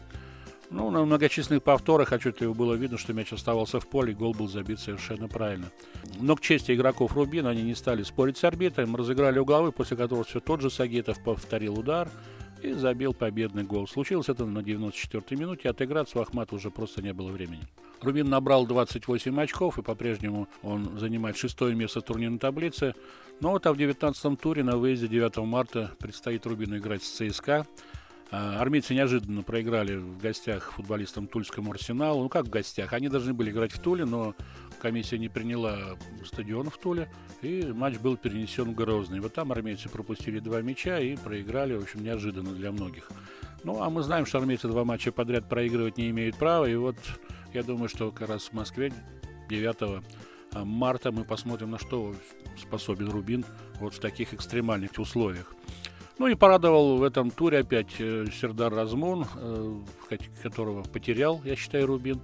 Ну, 0.69 0.91
на 0.91 1.05
многочисленных 1.05 1.63
повторах 1.63 2.11
отчетливо 2.11 2.55
было 2.55 2.75
видно, 2.75 2.99
что 2.99 3.13
мяч 3.13 3.33
оставался 3.33 3.79
в 3.79 3.87
поле, 3.87 4.15
гол 4.15 4.35
был 4.35 4.49
забит 4.49 4.81
совершенно 4.81 5.29
правильно. 5.29 5.71
Но 6.19 6.35
к 6.35 6.41
чести 6.41 6.75
игроков 6.75 7.13
Рубина 7.15 7.51
они 7.51 7.63
не 7.63 7.77
стали 7.77 8.03
спорить 8.03 8.39
с 8.39 8.43
арбитром, 8.43 8.97
разыграли 8.97 9.39
угловой, 9.39 9.71
после 9.71 9.97
которого 9.97 10.25
все 10.25 10.41
тот 10.41 10.61
же 10.61 10.71
Сагитов 10.71 11.23
повторил 11.23 11.79
удар 11.79 12.09
и 12.67 12.73
забил 12.73 13.15
победный 13.15 13.63
гол. 13.63 13.87
Случилось 13.87 14.29
это 14.29 14.45
на 14.45 14.59
94-й 14.59 15.37
минуте, 15.37 15.71
отыграться 15.71 16.19
у 16.19 16.23
Ахмата 16.23 16.55
уже 16.55 16.71
просто 16.71 17.01
не 17.03 17.13
было 17.13 17.31
времени. 17.31 17.63
Рубин 18.03 18.29
набрал 18.29 18.67
28 18.67 19.41
очков, 19.41 19.79
и 19.79 19.83
по-прежнему 19.83 20.49
он 20.63 20.99
занимает 20.99 21.37
шестое 21.37 21.75
место 21.75 22.01
турнирной 22.01 22.39
таблице. 22.39 22.95
Но 23.41 23.53
вот 23.53 23.67
а 23.67 23.73
в 23.73 23.77
19-м 23.77 24.37
туре 24.37 24.63
на 24.63 24.77
выезде 24.77 25.09
9 25.09 25.39
марта 25.39 25.93
предстоит 25.99 26.45
Рубину 26.47 26.77
играть 26.79 27.03
с 27.03 27.09
ЦСКА. 27.09 27.67
А, 28.31 28.61
армейцы 28.61 28.95
неожиданно 28.95 29.43
проиграли 29.43 29.97
в 29.97 30.19
гостях 30.19 30.73
футболистам 30.73 31.29
Тульскому 31.29 31.71
Арсеналу. 31.71 32.25
Ну 32.25 32.29
как 32.29 32.47
в 32.47 32.51
гостях? 32.51 32.93
Они 32.93 33.09
должны 33.09 33.33
были 33.33 33.51
играть 33.51 33.73
в 33.73 33.79
Туле, 33.79 34.05
но 34.05 34.35
комиссия 34.81 35.19
не 35.19 35.29
приняла 35.29 35.97
стадион 36.25 36.71
в 36.71 36.79
Туле, 36.79 37.09
и 37.43 37.65
матч 37.73 37.99
был 37.99 38.17
перенесен 38.17 38.65
в 38.65 38.75
Грозный. 38.75 39.21
Вот 39.21 39.35
там 39.35 39.53
армейцы 39.53 39.89
пропустили 39.89 40.41
два 40.41 40.61
мяча 40.61 40.99
и 40.99 41.17
проиграли, 41.17 41.75
в 41.75 41.83
общем, 41.83 42.03
неожиданно 42.03 42.51
для 42.51 42.73
многих. 42.73 43.11
Ну, 43.63 43.81
а 43.81 43.91
мы 43.91 44.03
знаем, 44.03 44.27
что 44.27 44.39
армейцы 44.39 44.69
два 44.69 44.85
матча 44.85 45.13
подряд 45.13 45.49
проигрывать 45.49 45.97
не 45.97 46.11
имеют 46.11 46.37
права, 46.37 46.67
и 46.67 46.75
вот 46.75 46.97
я 47.55 47.63
думаю, 47.63 47.89
что 47.89 48.11
как 48.11 48.29
раз 48.29 48.45
в 48.45 48.53
Москве 48.53 48.93
9 49.49 50.03
марта 50.65 51.13
мы 51.13 51.25
посмотрим, 51.25 51.71
на 51.71 51.79
что 51.79 52.15
способен 52.61 53.09
Рубин 53.09 53.45
вот 53.81 53.95
в 53.95 54.01
таких 54.01 54.35
экстремальных 54.35 54.99
условиях. 54.99 55.55
Ну 56.19 56.29
и 56.29 56.35
порадовал 56.35 56.97
в 56.97 57.03
этом 57.03 57.31
туре 57.31 57.59
опять 57.59 57.97
э, 57.99 58.25
Сердар 58.33 58.73
Размун, 58.73 59.27
э, 59.37 59.81
которого 60.43 60.83
потерял, 60.83 61.43
я 61.45 61.57
считаю, 61.57 61.87
Рубин. 61.87 62.21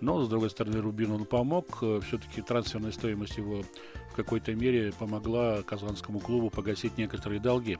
Но, 0.00 0.22
с 0.22 0.28
другой 0.28 0.50
стороны, 0.50 0.80
Рубин 0.80 1.12
он 1.12 1.24
помог. 1.24 1.78
Э, 1.80 2.00
Все-таки 2.06 2.42
трансферная 2.42 2.90
стоимость 2.90 3.36
его 3.36 3.62
в 4.10 4.16
какой-то 4.16 4.52
мере 4.52 4.92
помогла 4.98 5.62
казанскому 5.62 6.18
клубу 6.18 6.50
погасить 6.50 6.98
некоторые 6.98 7.38
долги. 7.38 7.78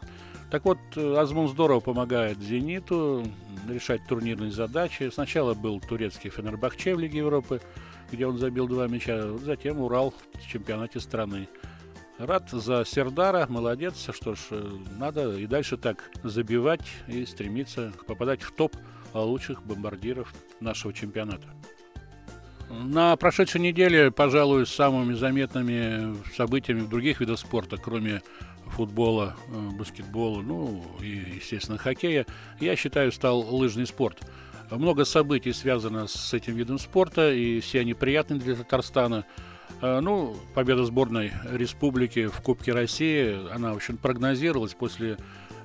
Так 0.52 0.64
вот, 0.66 0.78
Азмун 0.96 1.48
здорово 1.48 1.80
помогает 1.80 2.38
«Зениту» 2.38 3.24
решать 3.68 4.06
турнирные 4.06 4.52
задачи. 4.52 5.10
Сначала 5.12 5.54
был 5.54 5.80
турецкий 5.80 6.30
Фенербахче 6.30 6.94
в 6.94 7.00
Лиге 7.00 7.18
Европы, 7.18 7.60
где 8.12 8.26
он 8.26 8.38
забил 8.38 8.68
два 8.68 8.86
мяча, 8.86 9.36
затем 9.38 9.80
Урал 9.80 10.14
в 10.34 10.46
чемпионате 10.46 11.00
страны. 11.00 11.48
Рад 12.18 12.48
за 12.50 12.84
Сердара, 12.86 13.46
молодец. 13.46 14.08
Что 14.10 14.34
ж, 14.34 14.38
э, 14.50 14.70
надо 14.98 15.36
и 15.36 15.46
дальше 15.46 15.76
так 15.76 16.10
забивать 16.22 16.80
и 17.08 17.26
стремиться 17.26 17.92
попадать 18.06 18.40
в 18.40 18.52
топ 18.52 18.74
лучших 19.12 19.62
бомбардиров 19.62 20.32
нашего 20.60 20.94
чемпионата. 20.94 21.46
На 22.70 23.14
прошедшей 23.16 23.60
неделе, 23.60 24.10
пожалуй, 24.10 24.66
самыми 24.66 25.12
заметными 25.12 26.16
событиями 26.34 26.80
в 26.80 26.88
других 26.88 27.20
видах 27.20 27.38
спорта, 27.38 27.76
кроме 27.76 28.22
футбола, 28.64 29.36
э, 29.48 29.70
баскетбола, 29.78 30.40
ну 30.40 30.84
и, 31.02 31.34
естественно, 31.36 31.76
хоккея, 31.76 32.24
я 32.60 32.76
считаю, 32.76 33.12
стал 33.12 33.40
лыжный 33.40 33.86
спорт. 33.86 34.20
Много 34.70 35.04
событий 35.04 35.52
связано 35.52 36.06
с 36.06 36.32
этим 36.32 36.54
видом 36.54 36.78
спорта, 36.78 37.30
и 37.30 37.60
все 37.60 37.80
они 37.80 37.92
приятны 37.92 38.38
для 38.38 38.56
Татарстана– 38.56 39.26
ну, 39.80 40.36
победа 40.54 40.84
сборной 40.84 41.32
республики 41.50 42.26
в 42.26 42.40
Кубке 42.40 42.72
России, 42.72 43.52
она, 43.52 43.72
в 43.72 43.76
общем, 43.76 43.96
прогнозировалась 43.96 44.74
после 44.74 45.18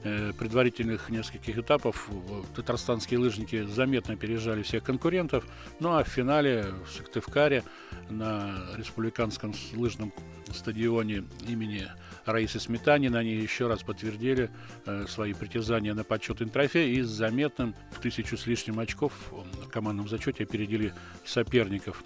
э, 0.03 0.33
предварительных 0.37 1.09
нескольких 1.09 1.57
этапов. 1.57 2.09
Татарстанские 2.55 3.19
лыжники 3.19 3.63
заметно 3.63 4.15
опережали 4.15 4.63
всех 4.63 4.83
конкурентов. 4.83 5.45
Ну 5.79 5.95
а 5.95 6.03
в 6.03 6.07
финале 6.07 6.65
в 6.85 6.91
Сыктывкаре 6.91 7.63
на 8.09 8.55
республиканском 8.75 9.53
лыжном 9.73 10.11
стадионе 10.53 11.23
имени 11.47 11.87
Раисы 12.25 12.59
Сметанина 12.59 13.19
они 13.19 13.31
еще 13.31 13.67
раз 13.67 13.81
подтвердили 13.81 14.49
э, 14.85 15.05
свои 15.07 15.33
притязания 15.33 15.93
на 15.93 16.03
почетный 16.03 16.49
трофей 16.49 16.95
и 16.95 17.01
с 17.01 17.07
заметным 17.07 17.75
в 17.91 17.99
тысячу 17.99 18.37
с 18.37 18.45
лишним 18.45 18.79
очков 18.79 19.13
в 19.31 19.69
командном 19.69 20.07
зачете 20.07 20.43
опередили 20.43 20.93
соперников. 21.25 22.03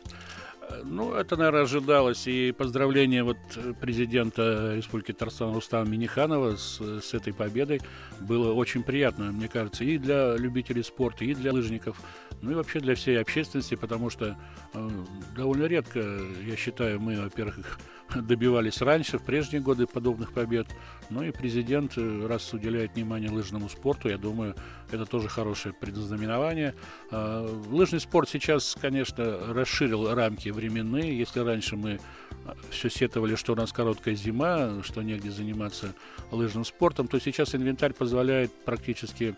Ну, 0.84 1.14
это, 1.14 1.36
наверное, 1.38 1.64
ожидалось. 1.64 2.28
И 2.28 2.52
поздравление 2.52 3.24
вот 3.24 3.38
президента 3.80 4.74
Республики 4.76 5.12
Татарстан 5.12 5.54
Рустама 5.54 5.88
Миниханова 5.88 6.56
с, 6.56 6.80
с 6.80 7.14
этой 7.14 7.34
победой 7.34 7.82
было 8.20 8.54
очень 8.54 8.84
приятно, 8.84 9.32
мне 9.32 9.48
кажется, 9.48 9.84
и 9.84 9.98
для 9.98 10.36
любителей 10.36 10.84
спорта, 10.84 11.26
и 11.26 11.34
для 11.34 11.54
лыжников, 11.54 11.98
ну 12.42 12.52
и 12.52 12.56
вообще 12.56 12.80
для 12.80 12.96
всей 12.96 13.20
общественности, 13.20 13.76
потому 13.76 14.10
что 14.10 14.38
э, 14.74 14.90
довольно 15.36 15.66
редко, 15.66 16.00
я 16.00 16.56
считаю, 16.56 17.00
мы, 17.00 17.22
во-первых, 17.22 17.80
добивались 18.16 18.82
раньше, 18.82 19.18
в 19.18 19.24
прежние 19.24 19.62
годы 19.62 19.88
подобных 19.88 20.34
побед. 20.34 20.68
Ну 21.10 21.24
и 21.24 21.32
президент, 21.32 21.94
э, 21.98 22.28
раз 22.28 22.54
уделяет 22.54 22.96
внимание 22.96 23.30
лыжному 23.30 23.70
спорту, 23.70 24.10
я 24.10 24.18
думаю, 24.18 24.56
это 24.92 25.06
тоже 25.06 25.28
хорошее 25.28 25.74
предзнаменование. 25.74 26.76
А, 27.12 27.46
лыжный 27.70 28.00
спорт 28.00 28.30
сейчас, 28.30 28.78
конечно, 28.80 29.54
расширил 29.54 30.14
рамки 30.14 30.50
временные. 30.50 31.18
Если 31.18 31.40
раньше 31.40 31.76
мы 31.76 32.00
а, 32.46 32.56
все 32.70 32.90
сетовали, 32.90 33.36
что 33.36 33.54
у 33.54 33.56
нас 33.56 33.72
короткая 33.72 34.16
зима, 34.16 34.84
что 34.84 35.02
негде 35.02 35.32
заниматься 35.32 35.94
лыжным 36.32 36.66
спортом, 36.66 37.08
то 37.08 37.20
сейчас 37.20 37.56
инвентарь 37.56 37.94
позволяет 37.94 38.52
практически 38.66 39.36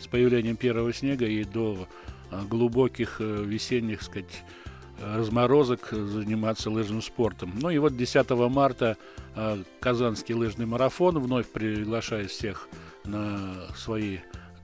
с 0.00 0.06
появлением 0.06 0.56
первого 0.56 0.92
снега 0.92 1.26
и 1.26 1.44
до 1.44 1.88
глубоких 2.48 3.20
э, 3.20 3.44
весенних, 3.44 4.02
сказать, 4.02 4.44
разморозок 5.00 5.88
заниматься 5.90 6.70
лыжным 6.70 7.02
спортом. 7.02 7.52
Ну 7.60 7.70
и 7.70 7.78
вот 7.78 7.96
10 7.96 8.30
марта 8.30 8.96
э, 9.34 9.62
Казанский 9.80 10.34
лыжный 10.34 10.66
марафон 10.66 11.18
вновь 11.18 11.46
приглашает 11.48 12.30
всех 12.30 12.68
на 13.04 13.54
свои 13.76 14.18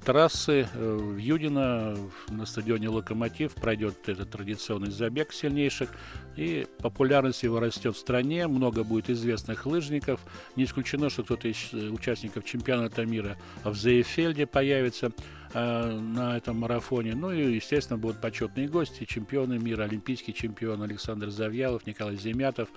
трассы. 0.05 0.69
Э, 0.73 0.97
в 0.97 1.17
Юдино 1.17 1.97
на 2.29 2.47
стадионе 2.47 2.89
«Локомотив» 2.89 3.55
пройдет 3.55 4.09
этот 4.09 4.31
традиционный 4.31 4.91
забег 4.91 5.33
сильнейших. 5.33 5.91
И 6.37 6.67
популярность 6.79 7.43
его 7.43 7.61
растет 7.61 7.97
в 7.97 7.99
стране. 7.99 8.47
Много 8.47 8.85
будет 8.85 9.11
известных 9.11 9.67
лыжников. 9.67 10.21
Не 10.57 10.65
исключено, 10.65 11.11
что 11.11 11.23
кто-то 11.23 11.49
из 11.49 11.73
участников 11.73 12.45
чемпионата 12.45 13.05
мира 13.05 13.37
в 13.65 13.75
Зейфельде 13.75 14.47
появится. 14.47 15.13
Э, 15.53 15.91
на 15.91 16.37
этом 16.37 16.59
марафоне. 16.59 17.15
Ну 17.15 17.33
и, 17.33 17.55
естественно, 17.55 17.99
будут 17.99 18.21
почетные 18.21 18.69
гости, 18.69 19.05
чемпионы 19.05 19.59
мира, 19.59 19.83
олимпийский 19.83 20.33
чемпион 20.33 20.83
Александр 20.83 21.31
Завьялов, 21.31 21.87
Николай 21.87 22.17
Земятов. 22.17 22.69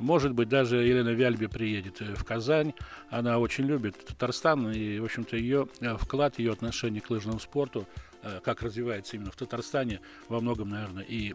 Может 0.00 0.32
быть, 0.32 0.48
даже 0.48 0.76
Елена 0.78 1.10
Вяльби 1.10 1.46
приедет 1.46 2.00
э, 2.00 2.14
в 2.14 2.24
Казань. 2.24 2.72
Она 3.10 3.38
очень 3.38 3.66
любит 3.66 3.96
Татарстан, 4.04 4.72
и, 4.72 4.98
в 4.98 5.04
общем-то, 5.04 5.36
ее 5.36 5.68
э, 5.80 5.96
вклад, 5.96 6.38
ее 6.38 6.52
отношение 6.52 7.00
к 7.00 7.10
лыжному 7.10 7.38
спорту– 7.38 7.86
Э, 8.22 8.40
как 8.42 8.60
развивается 8.60 9.16
именно 9.16 9.30
в 9.30 9.36
Татарстане, 9.36 10.00
во 10.28 10.40
многом, 10.40 10.68
наверное, 10.68 11.04
и 11.04 11.34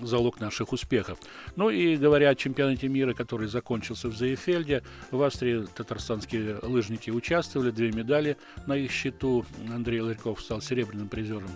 залог 0.00 0.38
наших 0.38 0.72
успехов. 0.72 1.18
Ну 1.56 1.68
и 1.68 1.96
говоря 1.96 2.30
о 2.30 2.34
чемпионате 2.36 2.88
мира, 2.88 3.12
который 3.12 3.48
закончился 3.48 4.08
в 4.08 4.16
Заефельде, 4.16 4.84
в 5.10 5.20
Австрии 5.20 5.66
татарстанские 5.74 6.58
лыжники 6.62 7.10
участвовали, 7.10 7.72
две 7.72 7.90
медали 7.90 8.36
на 8.66 8.76
их 8.76 8.92
счету. 8.92 9.44
Андрей 9.68 10.00
Ларьков 10.00 10.40
стал 10.40 10.60
серебряным 10.60 11.08
призером 11.08 11.50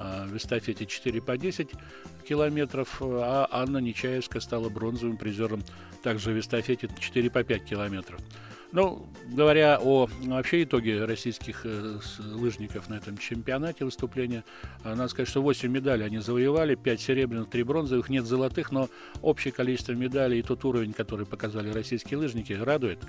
в 0.00 0.36
эстафете 0.36 0.86
4 0.86 1.20
по 1.20 1.36
10 1.36 1.70
километров, 2.26 2.96
а 3.00 3.46
Анна 3.50 3.78
Нечаевская 3.78 4.40
стала 4.40 4.68
бронзовым 4.68 5.16
призером 5.16 5.62
также 6.02 6.32
в 6.32 6.38
эстафете 6.38 6.88
4 6.98 7.30
по 7.30 7.44
5 7.44 7.64
километров. 7.64 8.20
Ну, 8.72 9.04
говоря 9.26 9.80
о 9.82 10.08
вообще 10.22 10.62
итоге 10.62 11.04
российских 11.04 11.62
э, 11.64 11.98
лыжников 12.20 12.88
на 12.88 12.94
этом 12.94 13.18
чемпионате 13.18 13.84
выступления, 13.84 14.44
э, 14.84 14.90
надо 14.94 15.08
сказать, 15.08 15.28
что 15.28 15.42
8 15.42 15.68
медалей 15.68 16.06
они 16.06 16.18
завоевали, 16.18 16.76
5 16.76 17.00
серебряных, 17.00 17.50
3 17.50 17.62
бронзовых, 17.64 18.08
нет 18.08 18.26
золотых, 18.26 18.70
но 18.70 18.88
общее 19.22 19.52
количество 19.52 19.92
медалей 19.92 20.38
и 20.38 20.42
тот 20.42 20.64
уровень, 20.64 20.92
который 20.92 21.26
показали 21.26 21.72
российские 21.72 22.18
лыжники, 22.18 22.52
радует. 22.52 23.00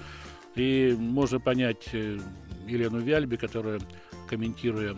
И 0.55 0.95
можно 0.97 1.39
понять 1.39 1.89
э, 1.93 2.17
Елену 2.67 2.99
Вяльби, 2.99 3.35
которая, 3.35 3.79
комментируя 4.31 4.95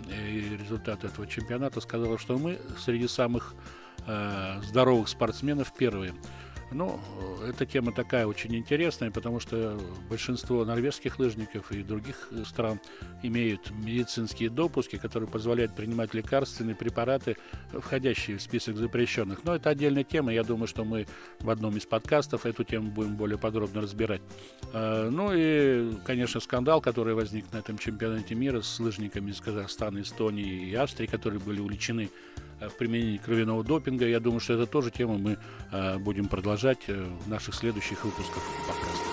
результаты 0.60 1.08
этого 1.08 1.26
чемпионата, 1.26 1.82
сказала, 1.82 2.20
что 2.20 2.38
мы 2.38 2.60
среди 2.78 3.08
самых 3.08 3.56
э, 4.06 4.62
здоровых 4.62 5.08
спортсменов 5.08 5.74
первые. 5.74 6.14
Ну, 6.74 7.00
эта 7.48 7.66
тема 7.66 7.92
такая 7.92 8.26
очень 8.26 8.56
интересная, 8.56 9.12
потому 9.12 9.40
что 9.40 9.80
большинство 10.10 10.66
норвежских 10.66 11.20
лыжников 11.20 11.72
и 11.72 11.84
других 11.84 12.30
стран 12.46 12.80
имеют 13.22 13.72
медицинские 13.72 14.50
допуски, 14.50 14.98
которые 14.98 15.30
позволяют 15.30 15.76
принимать 15.76 16.14
лекарственные 16.14 16.76
препараты, 16.76 17.38
входящие 17.72 18.38
в 18.38 18.42
список 18.42 18.78
запрещенных. 18.78 19.44
Но 19.44 19.56
это 19.56 19.70
отдельная 19.70 20.04
тема. 20.04 20.34
Я 20.34 20.44
думаю, 20.44 20.68
что 20.68 20.84
мы 20.84 21.06
в 21.40 21.50
одном 21.50 21.78
из 21.78 21.86
подкастов 21.86 22.46
эту 22.46 22.64
тему 22.64 22.92
будем 22.92 23.16
более 23.16 23.38
подробно 23.38 23.82
разбирать. 23.82 24.22
А, 24.74 25.10
ну 25.10 25.32
и, 25.34 25.94
конечно, 26.06 26.40
скандал, 26.40 26.82
который 26.82 27.14
возник 27.14 27.52
на 27.54 27.58
этом 27.58 27.78
чемпионате 27.78 28.36
мира 28.36 28.62
с 28.62 28.80
лыжниками 28.80 29.32
из 29.32 29.40
Казахстана, 29.40 30.02
Эстонии 30.02 30.70
и 30.70 30.76
Австрии, 30.76 31.08
которые 31.08 31.40
были 31.40 31.60
увлечены 31.60 32.10
Э, 32.53 32.53
в 32.60 32.78
применении 32.78 33.18
кровяного 33.18 33.64
допинга. 33.64 34.08
Я 34.08 34.20
думаю, 34.20 34.40
что 34.40 34.54
это 34.54 34.66
тоже 34.66 34.92
тема 34.92 35.18
мы 35.18 35.38
э, 35.72 35.98
будем 35.98 36.28
продолжать 36.28 36.80
э, 36.88 37.06
в 37.26 37.30
наших 37.30 37.56
следующих 37.56 38.04
выпусках 38.04 38.44
подкаста. 38.68 39.04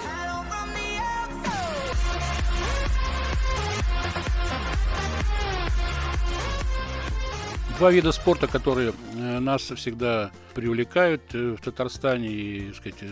Два 7.78 7.90
вида 7.90 8.12
спорта, 8.12 8.46
которые 8.46 8.92
нас 9.14 9.62
всегда 9.62 10.30
привлекают 10.54 11.32
в 11.32 11.56
Татарстане 11.56 12.28
и, 12.28 12.72
сказать, 12.74 13.02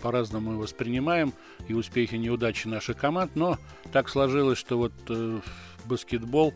по-разному 0.00 0.58
воспринимаем 0.58 1.32
и 1.66 1.74
успехи, 1.74 2.14
и 2.14 2.18
неудачи 2.18 2.68
наших 2.68 2.98
команд, 2.98 3.32
но 3.34 3.58
так 3.90 4.08
сложилось, 4.08 4.58
что 4.58 4.78
вот 4.78 4.92
баскетбол 5.86 6.54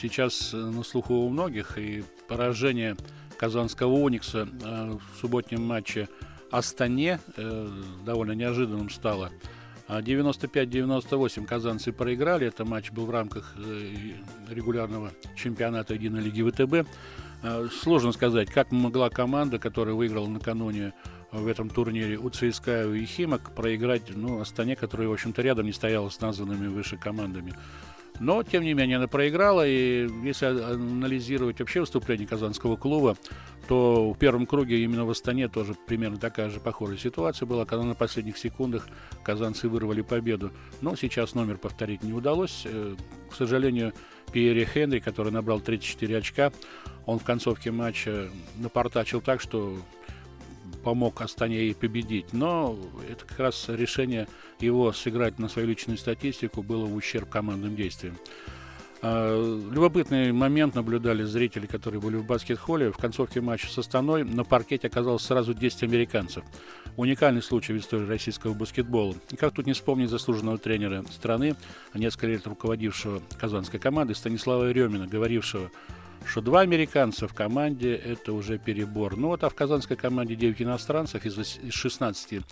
сейчас 0.00 0.52
на 0.52 0.82
слуху 0.82 1.14
у 1.14 1.28
многих, 1.28 1.78
и 1.78 2.04
поражение 2.28 2.96
казанского 3.36 3.92
«Уникса» 3.92 4.48
в 4.62 5.20
субботнем 5.20 5.62
матче 5.62 6.08
Астане 6.50 7.20
довольно 8.04 8.32
неожиданным 8.32 8.90
стало. 8.90 9.30
95-98 9.88 11.46
казанцы 11.46 11.92
проиграли. 11.92 12.46
Это 12.46 12.64
матч 12.64 12.90
был 12.90 13.06
в 13.06 13.10
рамках 13.10 13.54
регулярного 14.48 15.12
чемпионата 15.36 15.94
единой 15.94 16.20
лиги 16.20 16.42
ВТБ. 16.42 16.88
Сложно 17.82 18.12
сказать, 18.12 18.50
как 18.50 18.70
могла 18.70 19.08
команда, 19.10 19.58
которая 19.58 19.94
выиграла 19.94 20.26
накануне 20.26 20.92
в 21.30 21.46
этом 21.46 21.70
турнире 21.70 22.18
у 22.18 22.28
ЦСКА 22.30 22.92
и 22.92 23.04
Химок 23.04 23.54
проиграть 23.54 24.14
ну, 24.14 24.40
Астане, 24.40 24.76
которая, 24.76 25.08
в 25.08 25.12
общем-то, 25.12 25.40
рядом 25.42 25.66
не 25.66 25.72
стояла 25.72 26.08
с 26.08 26.20
названными 26.20 26.68
выше 26.68 26.96
командами. 26.96 27.54
Но, 28.20 28.42
тем 28.42 28.64
не 28.64 28.74
менее, 28.74 28.96
она 28.96 29.06
проиграла, 29.06 29.66
и 29.66 30.08
если 30.24 30.46
анализировать 30.46 31.60
вообще 31.60 31.80
выступление 31.80 32.26
казанского 32.26 32.76
клуба, 32.76 33.16
то 33.68 34.12
в 34.12 34.18
первом 34.18 34.46
круге 34.46 34.82
именно 34.82 35.04
в 35.04 35.10
Астане 35.10 35.48
тоже 35.48 35.74
примерно 35.86 36.16
такая 36.16 36.48
же 36.48 36.58
похожая 36.58 36.96
ситуация 36.96 37.46
была, 37.46 37.66
когда 37.66 37.84
на 37.84 37.94
последних 37.94 38.38
секундах 38.38 38.88
казанцы 39.22 39.68
вырвали 39.68 40.00
победу. 40.00 40.50
Но 40.80 40.96
сейчас 40.96 41.34
номер 41.34 41.58
повторить 41.58 42.02
не 42.02 42.12
удалось. 42.12 42.62
Э, 42.64 42.96
к 43.30 43.34
сожалению, 43.34 43.92
Пьерри 44.32 44.64
Хенри, 44.64 45.00
который 45.00 45.32
набрал 45.32 45.60
34 45.60 46.16
очка, 46.16 46.52
он 47.06 47.18
в 47.18 47.24
концовке 47.24 47.70
матча 47.70 48.28
напортачил 48.56 49.20
так, 49.20 49.40
что 49.40 49.76
помог 50.78 51.20
Астане 51.20 51.64
и 51.64 51.74
победить. 51.74 52.32
Но 52.32 52.78
это 53.08 53.24
как 53.24 53.38
раз 53.38 53.66
решение 53.68 54.28
его 54.60 54.92
сыграть 54.92 55.38
на 55.38 55.48
свою 55.48 55.68
личную 55.68 55.98
статистику 55.98 56.62
было 56.62 56.86
в 56.86 56.94
ущерб 56.94 57.28
командным 57.28 57.76
действиям. 57.76 58.16
А, 59.00 59.70
любопытный 59.70 60.32
момент 60.32 60.74
наблюдали 60.74 61.22
зрители, 61.22 61.66
которые 61.66 62.00
были 62.00 62.16
в 62.16 62.26
баскет-холле. 62.26 62.90
В 62.90 62.96
концовке 62.96 63.40
матча 63.40 63.68
с 63.68 63.78
Астаной 63.78 64.24
на 64.24 64.44
паркете 64.44 64.88
оказалось 64.88 65.22
сразу 65.22 65.54
10 65.54 65.84
американцев. 65.84 66.44
Уникальный 66.96 67.42
случай 67.42 67.72
в 67.72 67.78
истории 67.78 68.06
российского 68.06 68.54
баскетбола. 68.54 69.14
И 69.30 69.36
как 69.36 69.54
тут 69.54 69.66
не 69.66 69.72
вспомнить 69.72 70.10
заслуженного 70.10 70.58
тренера 70.58 71.04
страны, 71.12 71.54
несколько 71.94 72.26
лет 72.26 72.46
руководившего 72.46 73.22
казанской 73.38 73.78
командой 73.78 74.14
Станислава 74.14 74.70
Ремина, 74.72 75.06
говорившего, 75.06 75.70
что 76.26 76.40
два 76.40 76.60
американца 76.60 77.26
в 77.26 77.34
команде– 77.34 77.94
это 78.04 78.32
уже 78.32 78.58
перебор. 78.58 79.16
Ну 79.16 79.28
вот, 79.28 79.44
а 79.44 79.48
в 79.48 79.54
казанской 79.54 79.96
команде 79.96 80.34
9 80.34 80.62
иностранцев 80.62 81.24
из 81.24 81.58
16 81.70 82.42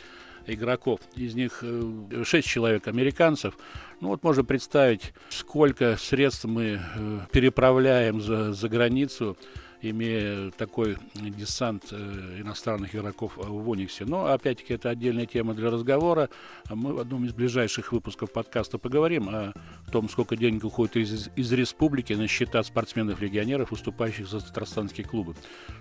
игроков, 0.46 1.00
из 1.14 1.34
них 1.34 1.62
6 1.62 2.34
э, 2.34 2.42
человек 2.42 2.88
американцев. 2.88 3.56
Ну 4.00 4.08
вот 4.08 4.22
можно 4.22 4.44
представить, 4.44 5.12
сколько 5.28 5.96
средств 5.96 6.44
мы 6.44 6.80
э, 6.80 7.20
переправляем 7.32 8.20
за, 8.20 8.52
за 8.52 8.68
границу 8.68 9.36
имея 9.82 10.50
такой 10.52 10.98
десант 11.14 11.88
э, 11.90 12.40
иностранных 12.40 12.94
игроков 12.94 13.36
в 13.36 13.68
Униксе. 13.68 14.04
Но, 14.04 14.26
опять-таки, 14.26 14.74
это 14.74 14.90
отдельная 14.90 15.26
тема 15.26 15.54
для 15.54 15.70
разговора. 15.70 16.28
Мы 16.68 16.94
в 16.94 16.98
одном 16.98 17.24
из 17.24 17.32
ближайших 17.32 17.92
выпусков 17.92 18.32
подкаста 18.32 18.78
поговорим 18.78 19.28
о 19.28 19.52
том, 19.90 20.08
сколько 20.08 20.36
денег 20.36 20.64
уходит 20.64 20.96
из, 20.96 21.28
из 21.36 21.52
республики 21.52 22.12
на 22.12 22.26
счета 22.26 22.62
спортсменов-легионеров, 22.62 23.70
выступающих 23.70 24.28
за 24.28 24.40
татарстанские 24.40 25.06
клубы. 25.06 25.34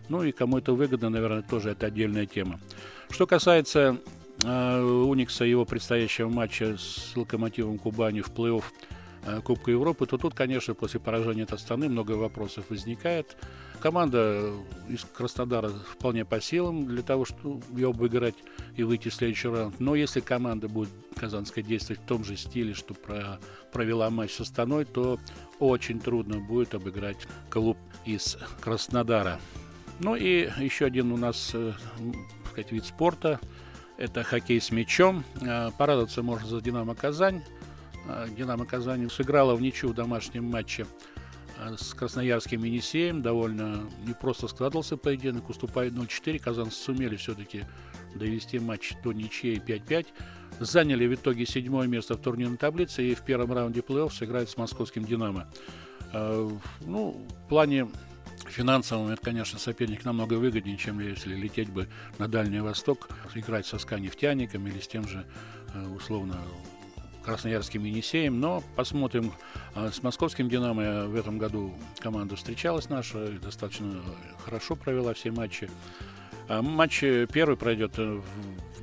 Ну 0.09 0.23
и 0.23 0.31
кому 0.31 0.57
это 0.57 0.73
выгодно, 0.73 1.09
наверное, 1.09 1.41
тоже 1.41 1.71
это 1.71 1.87
отдельная 1.87 2.25
тема. 2.25 2.59
Что 3.09 3.27
касается 3.27 3.97
э, 4.43 4.81
Уникса 4.81 5.45
и 5.45 5.49
его 5.49 5.65
предстоящего 5.65 6.29
матча 6.29 6.77
с 6.77 7.15
Локомотивом 7.15 7.77
Кубани 7.77 8.21
в 8.21 8.29
плей-офф 8.29 8.63
Э, 8.65 9.04
Кубка 9.43 9.71
Европы, 9.71 10.05
то 10.05 10.17
тут, 10.17 10.33
конечно, 10.33 10.73
после 10.73 10.99
поражения 10.99 11.43
от 11.43 11.53
Астаны 11.53 11.89
много 11.89 12.11
вопросов 12.11 12.65
возникает. 12.69 13.35
Команда 13.79 14.51
из 14.87 15.03
Краснодара 15.03 15.69
вполне 15.69 16.25
по 16.25 16.39
силам 16.39 16.85
для 16.85 17.01
того, 17.01 17.25
чтобы 17.25 17.61
ее 17.77 17.89
обыграть 17.89 18.35
и 18.75 18.83
выйти 18.83 19.09
в 19.09 19.13
следующий 19.13 19.47
раунд. 19.47 19.79
Но 19.79 19.95
если 19.95 20.19
команда 20.19 20.67
будет 20.67 20.89
казанская 21.15 21.63
действовать 21.63 22.01
в 22.01 22.05
том 22.05 22.23
же 22.23 22.37
стиле, 22.37 22.73
что 22.73 22.93
про, 22.93 23.39
провела 23.71 24.09
матч 24.09 24.33
с 24.33 24.41
Астаной, 24.41 24.85
то 24.85 25.19
очень 25.59 25.99
трудно 25.99 26.39
будет 26.39 26.73
обыграть 26.73 27.27
клуб 27.49 27.77
из 28.05 28.37
Краснодара. 28.61 29.39
Ну 29.99 30.15
и 30.15 30.49
еще 30.59 30.85
один 30.85 31.11
у 31.11 31.17
нас 31.17 31.51
э, 31.53 31.73
сказать, 32.51 32.71
вид 32.71 32.85
спорта– 32.85 33.39
это 33.97 34.23
хоккей 34.23 34.59
с 34.59 34.71
мячом. 34.71 35.23
Э, 35.41 35.71
порадоваться 35.77 36.21
можно 36.21 36.47
за 36.47 36.61
«Динамо 36.61 36.95
Казань». 36.95 37.43
А, 38.07 38.27
Динамо 38.27 38.65
Казани 38.65 39.07
сыграла 39.09 39.55
в 39.55 39.61
ничью 39.61 39.89
в 39.89 39.93
домашнем 39.93 40.45
матче 40.45 40.85
а, 41.59 41.75
с 41.77 41.93
Красноярским 41.93 42.63
Енисеем. 42.63 43.21
Довольно 43.21 43.89
непросто 44.05 44.47
складывался 44.47 44.97
поединок, 44.97 45.49
уступая 45.49 45.89
0-4. 45.89 46.39
Казанцы 46.39 46.77
сумели 46.77 47.15
все-таки 47.15 47.65
довести 48.15 48.59
матч 48.59 48.93
до 49.03 49.11
ничьей 49.13 49.57
5-5. 49.57 50.07
Заняли 50.59 51.07
в 51.07 51.15
итоге 51.15 51.45
седьмое 51.45 51.87
место 51.87 52.15
в 52.15 52.21
турнирной 52.21 52.57
таблице 52.57 53.03
и 53.03 53.15
в 53.15 53.21
первом 53.21 53.51
раунде 53.51 53.81
плей-офф 53.81 54.11
сыграют 54.11 54.49
с 54.49 54.57
московским 54.57 55.03
«Динамо». 55.03 55.47
А, 56.13 56.49
ну, 56.81 57.25
в 57.45 57.49
плане 57.49 57.87
финансовом 58.47 59.07
это, 59.07 59.21
конечно, 59.21 59.57
соперник 59.57 60.05
намного 60.05 60.35
выгоднее, 60.35 60.77
чем 60.77 60.99
если 60.99 61.35
лететь 61.35 61.69
бы 61.69 61.87
на 62.19 62.27
Дальний 62.27 62.59
Восток, 62.59 63.09
играть 63.33 63.65
со 63.65 63.79
СКА 63.79 63.97
или 63.97 64.79
с 64.79 64.87
тем 64.87 65.07
же, 65.07 65.25
условно, 65.95 66.37
Красноярским 67.25 67.83
Енисеем, 67.83 68.39
но 68.39 68.63
посмотрим. 68.75 69.33
А, 69.73 69.91
с 69.91 70.03
московским 70.03 70.47
«Динамо» 70.47 71.07
в 71.07 71.15
этом 71.15 71.39
году 71.39 71.73
команда 71.99 72.35
встречалась 72.35 72.87
наша, 72.89 73.31
достаточно 73.39 73.99
хорошо 74.45 74.75
провела 74.75 75.13
все 75.15 75.31
матчи. 75.31 75.69
А, 76.47 76.61
матч 76.61 76.99
первый 76.99 77.57
пройдет 77.57 77.97
в 77.97 78.23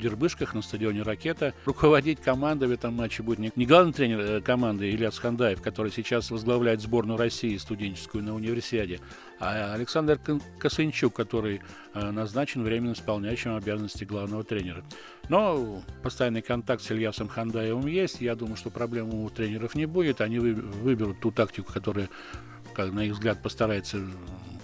Дербышках 0.03 0.55
на 0.55 0.63
стадионе 0.63 1.03
«Ракета». 1.03 1.55
Руководить 1.65 2.21
командой 2.21 2.69
в 2.69 2.73
этом 2.73 2.95
матче 2.95 3.23
будет 3.23 3.57
не, 3.57 3.67
главный 3.67 3.93
тренер 3.93 4.21
э, 4.21 4.41
команды 4.41 4.91
Ильяс 4.91 5.19
Хандаев, 5.19 5.63
который 5.63 5.93
сейчас 5.93 6.31
возглавляет 6.31 6.81
сборную 6.81 7.17
России 7.17 7.57
студенческую 7.57 8.25
на 8.25 8.35
универсиаде, 8.35 9.01
а 9.39 9.73
Александр 9.75 10.19
Косынчук, 10.59 11.15
который 11.15 11.61
э, 11.95 12.11
назначен 12.11 12.65
временно 12.65 12.93
исполняющим 12.93 13.57
обязанности 13.57 14.05
главного 14.05 14.43
тренера. 14.45 14.85
Но 15.29 15.83
постоянный 16.03 16.43
контакт 16.43 16.83
с 16.83 16.91
Ильясом 16.91 17.29
Хандаевым 17.29 17.87
есть. 17.87 18.21
Я 18.21 18.35
думаю, 18.35 18.57
что 18.57 18.71
проблем 18.71 19.15
у 19.15 19.31
тренеров 19.31 19.75
не 19.75 19.87
будет. 19.87 20.21
Они 20.21 20.39
выберут 20.39 21.21
ту 21.21 21.31
тактику, 21.31 21.73
которая, 21.73 22.09
как 22.73 22.93
на 22.93 23.01
их 23.05 23.13
взгляд, 23.13 23.43
постарается 23.43 24.01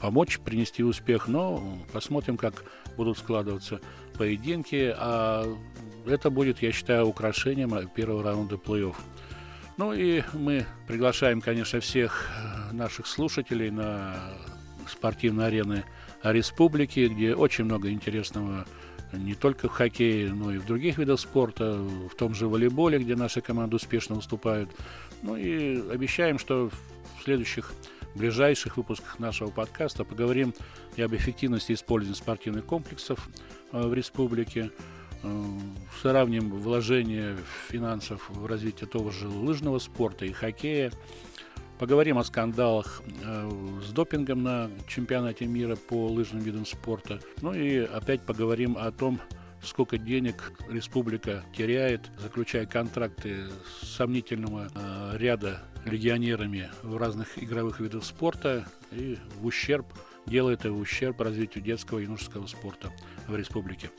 помочь 0.01 0.39
принести 0.39 0.83
успех. 0.83 1.29
Но 1.29 1.79
посмотрим, 1.93 2.37
как 2.37 2.65
будут 2.97 3.19
складываться 3.19 3.81
поединки, 4.17 4.95
а 4.97 5.45
это 6.07 6.31
будет, 6.31 6.63
я 6.63 6.73
считаю, 6.73 7.07
украшением 7.07 7.89
первого 7.89 8.23
раунда 8.23 8.57
плей-офф. 8.57 8.97
Ну 9.77 9.93
и 9.93 10.23
мы 10.33 10.67
приглашаем, 10.89 11.41
конечно, 11.41 11.79
всех 11.81 12.29
наших 12.73 13.07
слушателей 13.07 13.71
на 13.71 14.17
спортивные 14.89 15.47
арены 15.47 15.85
республики, 16.25 17.07
где 17.07 17.35
очень 17.35 17.65
много 17.65 17.91
интересного 17.91 18.67
не 19.13 19.35
только 19.35 19.69
в 19.69 19.73
хоккее, 19.73 20.33
но 20.33 20.53
и 20.53 20.59
в 20.59 20.67
других 20.67 20.99
видах 20.99 21.21
спорта, 21.21 21.75
в 21.75 22.15
том 22.17 22.35
же 22.35 22.49
волейболе, 22.49 22.99
где 22.99 23.17
наши 23.17 23.41
команды 23.41 23.77
успешно 23.77 24.17
выступают. 24.17 24.71
Ну 25.23 25.37
и 25.37 25.81
обещаем, 25.91 26.39
что 26.39 26.71
в 27.19 27.23
следующих 27.23 27.73
ближайших 28.19 28.77
выпусках 28.77 29.19
нашего 29.19 29.51
подкаста. 29.51 30.05
Поговорим 30.05 30.53
и 30.97 31.03
об 31.03 31.15
эффективности 31.15 31.73
использования 31.73 32.17
спортивных 32.17 32.67
комплексов 32.67 33.29
э, 33.73 33.81
в 33.81 33.95
республике, 33.95 34.71
э, 35.23 35.45
сравним 36.03 36.51
вложение 36.51 37.37
финансов 37.69 38.29
в 38.29 38.45
развитие 38.47 38.89
того 38.89 39.11
же 39.11 39.29
лыжного 39.29 39.79
спорта 39.79 40.27
и 40.27 40.33
хоккея, 40.33 40.93
поговорим 41.79 42.19
о 42.19 42.25
скандалах 42.25 43.03
э, 43.25 43.51
с 43.87 43.93
допингом 43.93 44.43
на 44.43 44.71
чемпионате 44.89 45.47
мира 45.47 45.77
по 45.77 46.09
лыжным 46.09 46.43
видам 46.43 46.67
спорта, 46.67 47.21
ну 47.41 47.55
и 47.55 47.79
опять 47.79 48.23
поговорим 48.23 48.77
о 48.77 48.91
том, 48.91 49.21
сколько 49.63 49.99
денег 49.99 50.53
республика 50.69 51.45
теряет, 51.57 52.11
заключая 52.19 52.67
контракты 52.67 53.49
сомнительного 53.83 54.69
э, 54.75 55.17
ряда 55.19 55.63
легионерами 55.85 56.71
в 56.83 56.97
разных 56.97 57.43
игровых 57.43 57.81
видах 57.81 58.05
спорта 58.05 58.67
и 58.91 59.19
в 59.37 59.47
ущерб, 59.47 59.87
делает 60.27 60.61
это 60.61 60.73
в 60.73 60.81
ущерб 60.81 61.21
развитию 61.21 61.65
детского 61.65 61.99
и 61.99 62.05
юношеского 62.05 62.47
спорта 62.47 62.93
в 63.27 63.37
республике. 63.37 63.91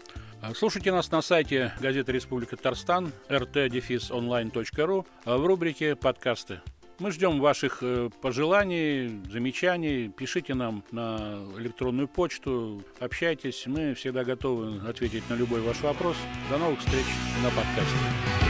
А 0.41 0.53
слушайте 0.53 0.91
нас 0.91 1.11
на 1.11 1.21
сайте 1.21 1.73
газеты 1.81 2.13
«Республика 2.13 2.55
Татарстан» 2.55 3.11
rt-online.ru 3.27 5.05
в 5.25 5.45
рубрике 5.45 5.95
«Подкасты». 5.95 6.61
Мы 6.99 7.11
ждем 7.11 7.39
ваших 7.39 7.79
э, 7.81 8.09
пожеланий, 8.21 9.21
замечаний. 9.31 10.09
Пишите 10.09 10.53
нам 10.53 10.83
на 10.91 11.39
электронную 11.57 12.09
почту, 12.09 12.83
общайтесь. 12.99 13.63
Мы 13.67 13.93
всегда 13.93 14.25
готовы 14.25 14.85
ответить 14.85 15.23
на 15.29 15.35
любой 15.35 15.61
ваш 15.61 15.79
вопрос. 15.79 16.17
До 16.51 16.57
новых 16.57 16.79
встреч 16.79 17.05
на 17.41 17.49
подкасте. 17.51 18.48